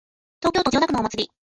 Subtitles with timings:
[0.41, 1.31] 東京都千代田区のお祭り